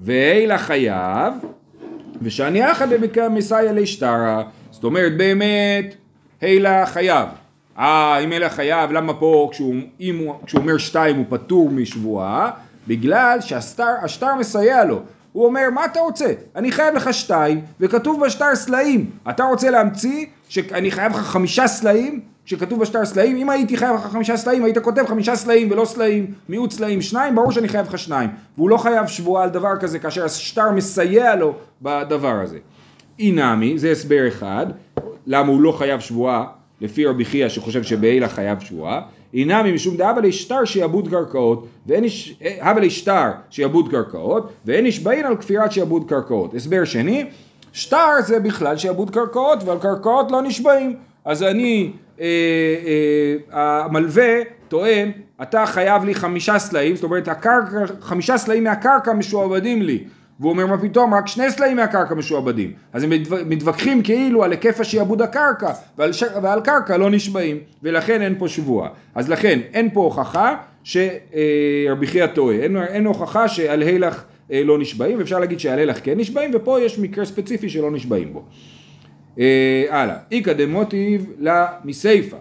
[0.00, 1.34] ואילה חייב,
[2.22, 4.42] ושאני אחא דבקה מסייע לשטרה.
[4.70, 5.94] זאת אומרת באמת,
[6.40, 7.28] הילה חייב.
[7.78, 12.50] אה, אם הילה חייב, למה פה כשהוא, הוא, כשהוא אומר שתיים הוא פטור משבועה?
[12.88, 15.00] בגלל שהשטר מסייע לו.
[15.32, 16.32] הוא אומר, מה אתה רוצה?
[16.56, 19.10] אני חייב לך שתיים, וכתוב בשטר סלעים.
[19.30, 22.20] אתה רוצה להמציא שאני חייב לך חמישה סלעים?
[22.44, 26.26] שכתוב בשטר סלעים, אם הייתי חייב לך חמישה סלעים, היית כותב חמישה סלעים ולא סלעים,
[26.48, 28.30] מיעוט סלעים, שניים, ברור שאני חייב לך שניים.
[28.56, 32.58] והוא לא חייב שבועה על דבר כזה, כאשר השטר מסייע לו בדבר הזה.
[33.18, 34.66] אינמי, זה הסבר אחד,
[35.26, 36.44] למה הוא לא חייב שבועה,
[36.80, 39.00] לפי רבי חייא שחושב שבעילה חייב שבועה.
[39.34, 45.36] אינמי משום דאבה לשטר שיעבוד קרקעות, ואין איש, הבה לשטר שיעבוד קרקעות, ואין נשבעין על
[45.36, 46.54] כפירת שיעבוד קרקעות.
[46.54, 47.24] הסבר שני,
[47.72, 50.96] שטר זה בכלל שיעבוד קרקעות, ועל קרקעות לא נשבעים.
[51.24, 51.90] אז אני,
[52.20, 52.26] אה,
[53.52, 54.34] אה, המלווה
[54.68, 55.10] טוען,
[55.42, 60.04] אתה חייב לי חמישה סלעים, זאת אומרת הקרקע, חמישה סלעים מהקרקע משועבדים לי.
[60.40, 61.14] והוא אומר מה פתאום?
[61.14, 62.72] רק שני סלעים מהקרקע משועבדים.
[62.92, 63.12] אז הם
[63.46, 66.24] מתווכחים כאילו על היקף השעבוד הקרקע ועל, ש...
[66.42, 68.88] ועל קרקע לא נשבעים ולכן אין פה שבועה.
[69.14, 72.56] אז לכן אין פה הוכחה שרבי חייא טועה.
[72.56, 76.80] אין, אין הוכחה שעל הילך אה, לא נשבעים ואפשר להגיד שעל הילך כן נשבעים ופה
[76.80, 78.44] יש מקרה ספציפי שלא נשבעים בו.
[79.38, 82.36] אה, הלאה, איכא דמוטיב לה מסיפא.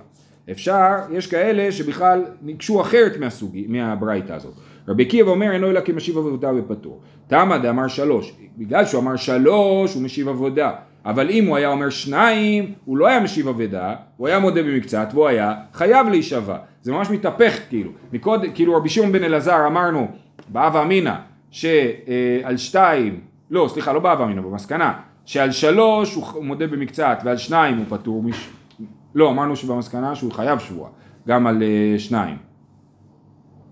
[0.52, 4.54] אפשר, יש כאלה שבכלל ניגשו אחרת מהסוג, מהברייתא הזאת.
[4.88, 7.02] רבי עקיבא אומר אינו אלא כמשיב עבודה ופטור.
[7.28, 10.72] תמא דאמר שלוש, בגלל שהוא אמר שלוש הוא משיב עבודה.
[11.06, 15.08] אבל אם הוא היה אומר שניים, הוא לא היה משיב אבדה, הוא היה מודה במקצת
[15.13, 16.58] והוא היה חייב להישבע.
[16.82, 17.92] זה ממש מתהפך כאילו.
[18.13, 20.08] מקוד, כאילו רבי שמעון בן אלעזר אמרנו
[20.48, 21.13] באב אמינא
[21.52, 24.94] שעל שתיים, לא סליחה לא באב אמינא במסקנה,
[25.26, 28.50] שעל שלוש הוא מודה במקצת ועל שניים הוא פטור, מש...
[29.15, 30.89] לא אמרנו שבמסקנה שהוא חייב שבועה,
[31.28, 32.38] גם על uh, שניים,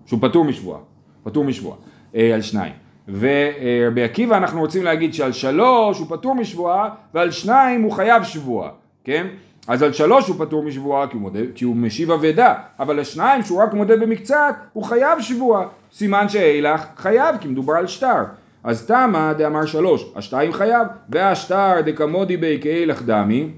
[0.06, 0.80] שהוא פטור משבועה,
[1.30, 1.76] פטור משבועה,
[2.12, 2.72] uh, על שניים.
[3.08, 8.70] ורבי עקיבא אנחנו רוצים להגיד שעל שלוש הוא פטור משבועה ועל שניים הוא חייב שבועה,
[9.04, 9.26] כן?
[9.68, 13.42] אז על שלוש הוא פטור משבועה כי הוא, מודה, כי הוא משיב אבדה, אבל לשניים
[13.42, 18.24] שהוא רק מודה במקצת הוא חייב שבועה, סימן שאילך חייב כי מדובר על שטר.
[18.64, 23.50] אז תמה דאמר שלוש, השתיים חייב, והשטר דקמודי בי כאילך דמי,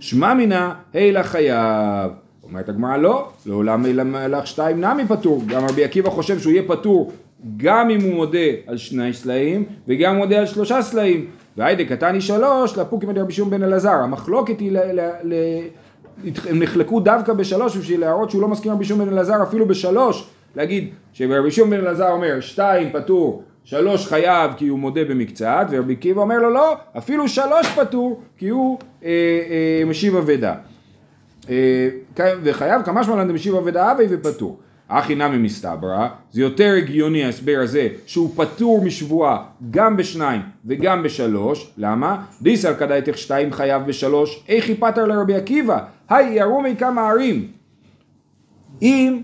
[0.00, 2.25] שמע מינה הילך חייב.
[2.48, 7.12] אומרת הגמרא לא, לעולם הילך שתיים נמי פטור, גם רבי עקיבא חושב שהוא יהיה פטור
[7.56, 11.26] גם אם הוא מודה על שני סלעים וגם מודה על שלושה סלעים.
[11.56, 13.90] והיידה קטני שלוש, לפוקי מדי רבי שמעון בן אלעזר.
[13.90, 15.34] המחלוקת היא, ל, ל, ל,
[16.48, 19.68] הם נחלקו דווקא בשלוש בשביל להראות שהוא לא מסכים עם רבי שמעון בן אלעזר אפילו
[19.68, 25.66] בשלוש, להגיד שרבי שמעון בן אלעזר אומר שתיים פטור שלוש חייב כי הוא מודה במקצת,
[25.70, 30.54] ורבי עקיבא אומר לו לא, אפילו שלוש פטור כי הוא אה, אה, משיב אבדה.
[31.48, 31.88] אה,
[32.42, 34.58] וחייב כמה שמלן דמשיב אבדה אבי ופטור.
[34.88, 41.72] אחי נמי מסתברא, זה יותר הגיוני ההסבר הזה שהוא פטור משבועה גם בשניים וגם בשלוש,
[41.78, 42.24] למה?
[42.42, 45.78] דיסל כדאיתך שתיים חייב בשלוש, איך פטר לרבי עקיבא?
[46.08, 47.48] היי ירומי כמה ערים.
[48.82, 49.20] אם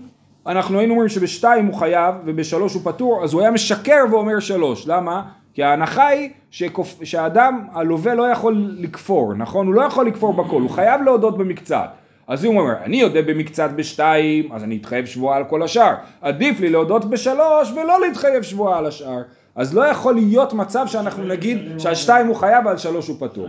[0.47, 4.87] אנחנו היינו אומרים שבשתיים הוא חייב ובשלוש הוא פטור, אז הוא היה משקר ואומר שלוש.
[4.87, 5.23] למה?
[5.53, 7.03] כי ההנחה היא שכופ...
[7.03, 9.67] שהאדם הלווה לא יכול לכפור, נכון?
[9.67, 11.89] הוא לא יכול לכפור בכל, הוא חייב להודות במקצת.
[12.27, 15.93] אז הוא אומר, אני יודע במקצת בשתיים, אז אני אתחייב שבועה על כל השאר.
[16.21, 19.21] עדיף לי להודות בשלוש ולא להתחייב שבועה על השאר.
[19.55, 23.47] אז לא יכול להיות מצב שאנחנו נגיד שעל שתיים הוא חייב ועל שלוש הוא פטור.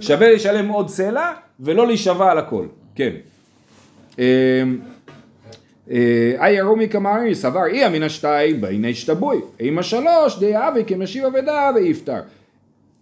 [0.00, 2.66] שווה לשלם עוד סלע ולא להישבע על הכל.
[2.94, 3.10] כן.
[6.40, 11.70] אי ירומי כמרי סבר אי מן השתיים בעיני שתבוי, עם השלוש די אבי כמשיב אבדה
[11.74, 12.20] ויפטר.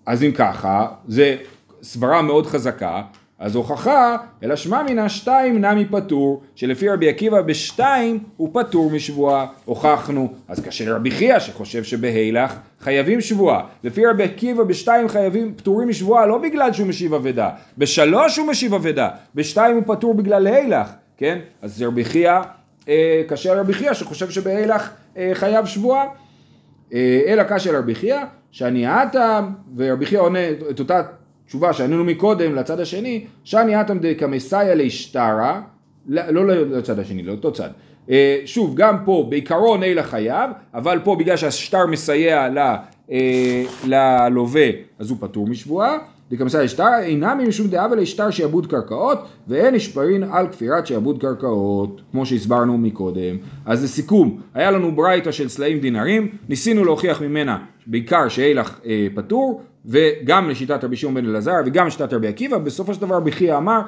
[0.06, 1.36] אז אם ככה, זה
[1.82, 3.02] סברה מאוד חזקה,
[3.38, 9.46] אז הוכחה, אלא שמע מן השתיים נמי פטור, שלפי רבי עקיבא בשתיים הוא פטור משבועה,
[9.64, 10.32] הוכחנו.
[10.48, 16.26] אז כאשר רבי חייא שחושב שבהילך חייבים שבועה, לפי רבי עקיבא בשתיים חייבים פטורים משבועה
[16.26, 21.38] לא בגלל שהוא משיב אבדה, בשלוש הוא משיב אבדה, בשתיים הוא פטור בגלל הילך, כן?
[21.62, 22.38] אז זה רבי חייא,
[22.88, 26.04] אה, כאשר רבי חייא שחושב שבהילך אה, חייב שבועה.
[26.92, 28.20] אה, אלא קשה לרבי חייא,
[28.50, 31.02] שאני האטם, ורבי חייא עונה את אותה
[31.48, 35.60] תשובה שענינו מקודם לצד השני, שאני האטם דקמסאיה להשתרא,
[36.08, 37.70] לא לצד השני, לאותו צד.
[38.10, 42.48] אה, שוב, גם פה בעיקרון אלה חייב, אבל פה בגלל שהשטר מסייע
[43.10, 45.98] אה, ללווה, אז הוא פטור משבועה.
[46.30, 52.26] דקמסאיה להשתרא אינם משום דאבה להשתר שעבוד קרקעות, ואין נשפרין על כפירת שעבוד קרקעות, כמו
[52.26, 53.36] שהסברנו מקודם.
[53.66, 59.62] אז לסיכום, היה לנו ברייתא של סלעים דינרים, ניסינו להוכיח ממנה בעיקר שאילך אה, פטור,
[59.88, 63.56] וגם לשיטת רבי שמעון בן אלעזר וגם לשיטת רבי עקיבא, בסופו של דבר רבי חייא
[63.56, 63.80] אמר,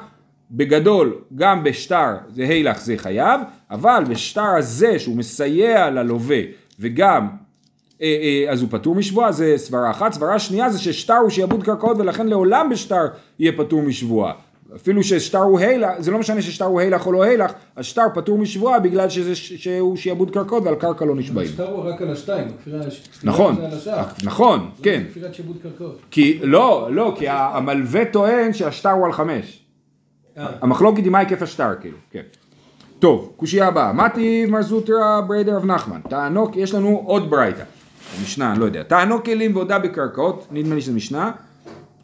[0.51, 6.41] בגדול, גם בשטר זה הילך זה חייב, אבל בשטר הזה שהוא מסייע ללווה
[6.81, 7.29] וגם
[8.03, 8.07] אה,
[8.47, 10.13] אה, אז הוא פטור משבועה, זה סברה אחת.
[10.13, 13.07] סברה שנייה זה ששטר הוא שיעבוד קרקעות ולכן לעולם בשטר
[13.39, 14.33] יהיה פטור משבועה.
[14.77, 18.39] אפילו ששטר הוא הילך, זה לא משנה ששטר הוא הילך או לא הילך, השטר פטור
[18.39, 21.49] משבועה בגלל שזה, שהוא שיעבוד קרקעות ועל קרקע לא נשבעים.
[21.49, 22.81] השטר הוא רק על השתיים, הכפירה
[23.25, 23.57] נכון.
[24.25, 25.03] נכון, כן.
[25.05, 25.99] זה כפירת שיבוד קרקעות.
[26.11, 29.65] כי לא, לא, כי המלווה טוען שהשטר הוא על חמש.
[30.39, 30.47] אה.
[30.63, 32.23] המחלוקת היא מה היקף השטר, כאילו, כן.
[32.99, 33.93] טוב, קושייה הבאה.
[33.93, 36.01] מתי מר זוטרא בריידר רב נחמן.
[36.09, 37.63] תענוק, יש לנו עוד ברייתא.
[38.23, 38.83] משנה, אני לא יודע.
[38.83, 41.31] תענוק כלים והודה בקרקעות, נדמה לי שזה משנה.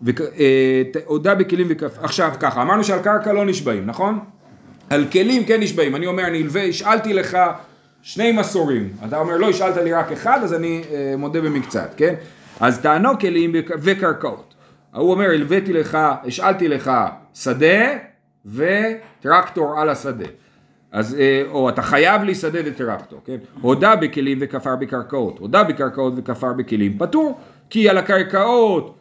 [0.03, 1.99] והודה בכלים וכף...
[1.99, 4.19] עכשיו ככה, אמרנו שעל קרקע לא נשבעים, נכון?
[4.91, 5.97] על כלים כן נשבעים.
[5.97, 7.39] אני אומר, אני הלווה, השאלתי לך
[8.03, 8.93] שני מסורים.
[9.09, 12.15] אתה אומר, לא השאלת לי רק אחד, אז אני אה, מודה במקצת, כן?
[12.61, 14.55] אז תענוק כלים וק- וקרקעות.
[14.93, 16.91] ההוא אומר, הלוויתי לך, השאלתי לך
[17.35, 17.85] שדה
[18.47, 20.25] וטרקטור על השדה.
[20.93, 23.37] אז, אה, או אתה חייב לי שדה וטרקטור, כן?
[23.61, 25.39] הודה בכלים וכפר בקרקעות.
[25.39, 27.39] הודה בקרקעות וכפר בכלים, פטור.
[27.71, 28.95] כי על הקרקעות,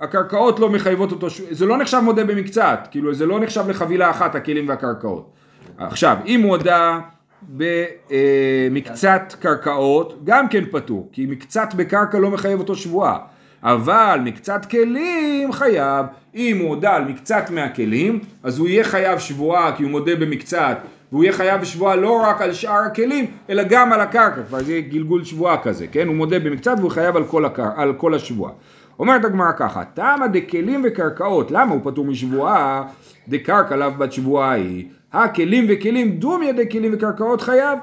[0.00, 4.34] הקרקעות לא מחייבות אותו, זה לא נחשב מודה במקצת, כאילו זה לא נחשב לחבילה אחת
[4.34, 5.30] הכלים והקרקעות.
[5.78, 7.00] עכשיו, אם הוא הודה
[7.48, 13.18] במקצת קרקעות, גם כן פטור, כי מקצת בקרקע לא מחייב אותו שבועה.
[13.62, 19.76] אבל מקצת כלים חייב, אם הוא הודה על מקצת מהכלים, אז הוא יהיה חייב שבועה
[19.76, 20.78] כי הוא מודה במקצת,
[21.12, 24.80] והוא יהיה חייב שבועה לא רק על שאר הכלים, אלא גם על הקרקע, כבר זה
[24.80, 26.06] גלגול שבועה כזה, כן?
[26.06, 27.68] הוא מודה במקצת והוא חייב על כל, הקר...
[27.76, 28.52] על כל השבועה.
[28.98, 32.84] אומרת הגמרא ככה, תמה דכלים וקרקעות, למה הוא פטור משבועה?
[33.28, 37.78] דקרקע לאו בת שבועה היא, הכלים וכלים דומיה דכלים וקרקעות חייב.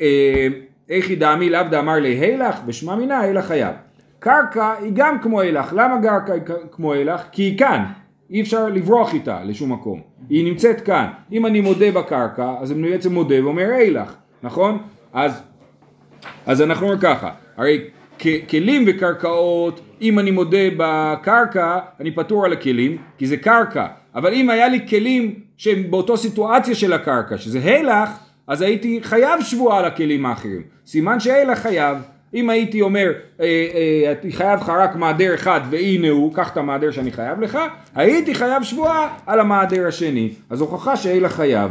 [0.00, 0.46] אה,
[0.90, 3.74] איך דמי לאו דאמר להילך ושמע מינה הילך חייב.
[4.18, 7.22] קרקע היא גם כמו הילך, למה קרקע היא כמו הילך?
[7.32, 7.84] כי היא כאן,
[8.30, 11.06] אי אפשר לברוח איתה לשום מקום, היא נמצאת כאן.
[11.32, 14.78] אם אני מודה בקרקע, אז אני בעצם מודה ואומר הילך, נכון?
[15.12, 15.42] אז,
[16.46, 17.84] אז אנחנו אומרים ככה, הרי
[18.50, 23.86] כלים וקרקעות, אם אני מודה בקרקע, אני פטור על הכלים, כי זה קרקע.
[24.14, 28.10] אבל אם היה לי כלים שהם באותו סיטואציה של הקרקע, שזה הילך,
[28.46, 30.62] אז הייתי חייב שבועה על הכלים האחרים.
[30.86, 31.98] סימן שהילך חייב.
[32.34, 36.56] אם הייתי אומר, אה, אה, אני חייב לך רק מעדר אחד והנה הוא, קח את
[36.56, 37.58] המעדר שאני חייב לך,
[37.94, 40.30] הייתי חייב שבועה על המעדר השני.
[40.50, 41.70] אז הוכחה שהילך חייב.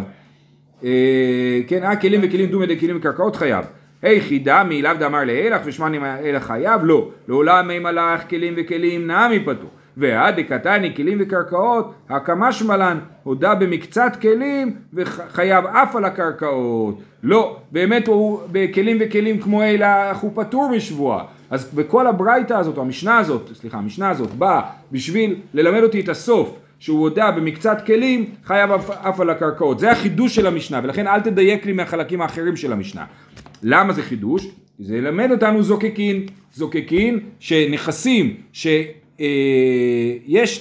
[0.83, 3.65] אה, כן, אה, כלים וכלים דומי דכלים וקרקעות חייב.
[4.01, 6.81] היכי דמי לאו דאמר להילך ושמעני אלך חייב?
[6.83, 7.09] לא.
[7.27, 9.69] לעולם מי מלאך כלים וכלים נמי פטור.
[9.97, 17.01] ועד דקתני כלים וקרקעות, הקמה שמלן, הודה במקצת כלים וחייב אף על הקרקעות.
[17.23, 21.23] לא, באמת הוא בכלים וכלים כמו אילך הוא פטור משבועה.
[21.49, 26.09] אז בכל הברייתא הזאת, או המשנה הזאת, סליחה, המשנה הזאת באה בשביל ללמד אותי את
[26.09, 26.55] הסוף.
[26.79, 29.79] שהוא הודה במקצת כלים, חייב אף, אף על הקרקעות.
[29.79, 33.05] זה החידוש של המשנה, ולכן אל תדייק לי מהחלקים האחרים של המשנה.
[33.63, 34.47] למה זה חידוש?
[34.79, 36.25] זה ילמד אותנו זוקקין.
[36.53, 39.19] זוקקין שנכסים שיש,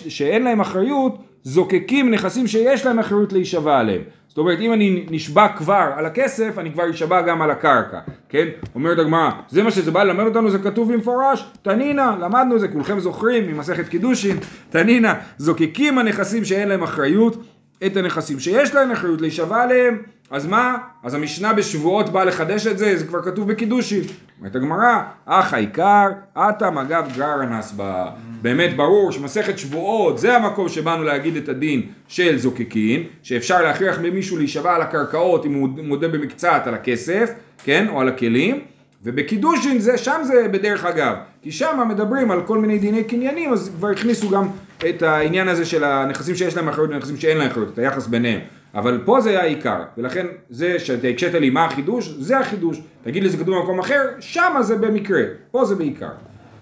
[0.08, 4.02] שאין להם אחריות, זוקקים נכסים שיש להם אחריות להישבע עליהם.
[4.28, 8.48] זאת אומרת, אם אני נשבע כבר על הכסף, אני כבר אשבע גם על הקרקע, כן?
[8.74, 12.68] אומרת הגמרא, זה מה שזה בא ללמד אותנו, זה כתוב במפורש, תנינה, למדנו את זה,
[12.68, 14.36] כולכם זוכרים ממסכת קידושין,
[14.70, 17.44] תנינה, זוקקים הנכסים שאין להם אחריות,
[17.86, 20.76] את הנכסים שיש להם אחריות להישבע עליהם, אז מה?
[21.02, 24.02] אז המשנה בשבועות באה לחדש את זה, זה כבר כתוב בקידושין.
[24.38, 28.10] אומרת הגמרא, אך העיקר, עתה מגב גרא נסבה.
[28.42, 34.36] באמת ברור שמסכת שבועות זה המקום שבאנו להגיד את הדין של זוקקין, שאפשר להכריח ממישהו
[34.36, 37.30] להישבע על הקרקעות אם הוא מודה במקצת על הכסף,
[37.64, 38.60] כן, או על הכלים.
[39.02, 43.70] ובקידושין זה, שם זה בדרך אגב, כי שם מדברים על כל מיני דיני קניינים, אז
[43.78, 44.48] כבר הכניסו גם
[44.88, 48.40] את העניין הזה של הנכסים שיש להם אחריות ונכסים שאין להם אחריות, את היחס ביניהם.
[48.74, 52.80] אבל פה זה היה העיקר, ולכן זה שאתה הקשית לי מה החידוש, זה החידוש.
[53.02, 56.10] תגיד לי זה כתוב במקום אחר, שמה זה במקרה, פה זה בעיקר.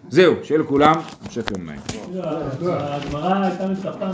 [0.09, 1.66] זהו, שיהיה לכולם המשך יום
[3.71, 4.12] מצפה